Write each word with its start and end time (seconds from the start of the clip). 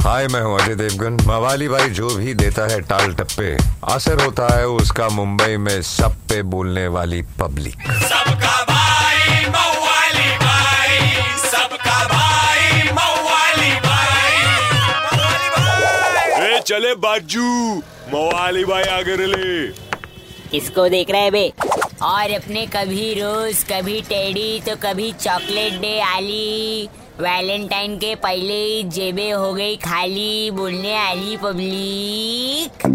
हाय 0.00 0.26
मैं 0.32 0.40
हूँ 0.42 0.58
अजय 0.60 0.74
देवगन। 0.74 1.16
मवाली 1.26 1.66
भाई 1.68 1.88
जो 1.90 2.08
भी 2.16 2.34
देता 2.34 2.66
है 2.72 2.80
टाल 2.90 3.12
टप्पे 3.14 3.50
असर 3.94 4.22
होता 4.24 4.46
है 4.56 4.66
उसका 4.68 5.08
मुंबई 5.08 5.56
में 5.56 5.80
सब 5.82 6.14
पे 6.28 6.40
बोलने 6.52 6.86
वाली 6.96 7.20
पब्लिक। 7.40 7.74
सबका 8.02 8.54
भाई 8.70 9.44
मवाली 9.48 10.30
भाई 10.44 10.98
सबका 11.46 11.98
भाई 12.12 12.82
मवाली 12.92 13.74
भाई। 13.86 14.38
मवाली 15.16 15.50
भाई 15.56 16.50
ए 16.50 16.60
चले 16.66 16.94
बाजू 17.06 17.48
मवाली 18.14 18.64
भाई 18.64 18.84
आगे 18.98 19.16
ले 19.26 19.66
किसको 20.50 20.88
देख 20.88 21.10
रहे 21.10 21.20
हैं 21.20 21.32
बे? 21.32 21.52
और 22.02 22.32
अपने 22.32 22.64
कभी 22.66 23.12
रोज, 23.14 23.62
कभी 23.70 24.00
टेडी 24.02 24.60
तो 24.66 24.74
कभी 24.82 25.10
चॉकलेट 25.12 25.80
डे 25.80 25.98
आली। 26.00 26.88
वैलेंटाइन 27.20 27.96
के 27.98 28.14
पहले 28.14 28.54
ही 28.54 28.82
जेबे 28.84 29.28
हो 29.30 29.52
गई 29.54 29.76
खाली, 29.76 30.50
बोलने 30.50 30.94
आली 30.96 31.36
पब्लिक। 31.36 32.86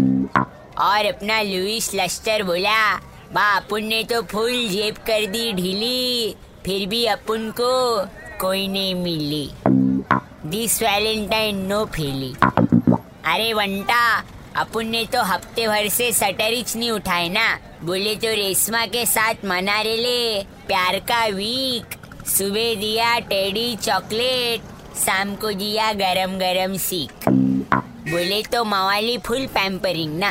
और 0.80 1.06
अपना 1.06 1.40
लुइस 1.42 1.90
लस्टर 1.94 2.42
बोला 2.42 2.96
बा 3.32 3.44
अपन 3.56 3.84
ने 3.84 4.02
तो 4.04 4.22
फुल 4.22 4.68
जेब 4.68 4.96
कर 5.06 5.26
दी 5.26 5.52
ढीली, 5.52 6.34
फिर 6.64 6.86
भी 6.88 7.04
अपन 7.06 7.50
को 7.60 8.04
कोई 8.40 8.66
नहीं 8.68 8.94
मिली। 8.94 9.50
दिस 10.50 10.82
वैलेंटाइन 10.82 11.64
नो 11.66 11.84
फेली। 11.86 12.34
अरे 13.24 13.52
वंटा 13.52 14.04
अपन 14.56 14.86
ने 14.86 15.04
तो 15.04 15.22
हफ़्ते 15.22 15.66
भर 15.68 15.88
से 15.88 16.12
सटरिच 16.12 16.74
नहीं 16.76 16.90
उठाए 16.90 17.28
ना। 17.28 17.46
बोले 17.82 18.14
तो 18.16 18.28
रेशमा 18.28 18.84
के 18.86 19.04
साथ 19.06 19.44
मना 19.44 19.80
रे 19.80 19.96
ले, 19.96 20.42
प्यार 20.66 20.98
का 20.98 21.24
वीक 21.26 21.96
सुबह 22.28 22.74
दिया 22.74 23.18
टेडी 23.20 23.74
चॉकलेट, 23.76 24.60
शाम 24.96 25.34
को 25.34 25.52
दिया 25.52 25.92
गरम 25.92 26.38
गरम 26.38 26.76
सीख। 26.76 27.28
बोले 27.28 28.42
तो 28.42 28.64
मवाली 28.64 29.18
फुल 29.18 29.46
पैम्परिंग 29.46 30.18
ना। 30.18 30.30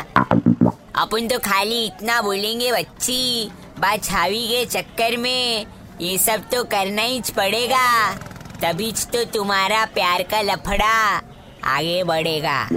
अपन 0.95 1.27
तो 1.27 1.39
खाली 1.39 1.85
इतना 1.85 2.21
बोलेंगे, 2.21 2.71
बच्ची 2.71 3.51
बात 3.79 4.03
छावी 4.03 4.47
के 4.47 4.65
चक्कर 4.65 5.17
में। 5.17 5.65
ये 6.01 6.17
सब 6.17 6.49
तो 6.51 6.63
करना 6.63 7.01
ही 7.01 7.21
पड़ेगा। 7.35 8.13
तभी 8.61 8.91
तो 9.13 9.23
तुम्हारा 9.23 9.85
प्यार 9.85 10.23
का 10.23 10.41
लफड़ा। 10.41 11.21
आगे 11.65 12.03
बढ़ेगा। 12.03 12.67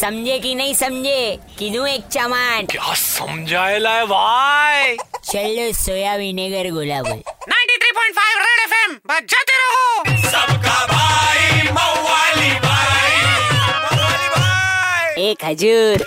समझे 0.00 0.38
कि 0.38 0.54
नहीं 0.54 0.74
समझे? 0.74 1.38
किनू 1.58 1.84
एक 1.86 2.06
चमाट? 2.12 2.70
क्या 2.70 2.94
समझाए 2.94 3.78
लाए 3.78 4.04
भाई? 4.06 4.96
चलो 5.24 5.72
सोया 5.72 6.14
विनेगर 6.16 6.70
गोला 6.70 7.02
बोल। 7.02 7.22
93.5 7.48 8.38
रेड 8.38 8.60
एफएम 8.64 8.94
बजाते 9.08 9.56
रहो। 9.56 10.16
सबका 10.30 10.86
भाई 10.86 11.62
मवाली 11.70 12.50
भाई। 12.66 13.22
मवाली 13.52 14.28
भाई 14.28 15.22
एक 15.30 15.44
हजूर 15.44 16.06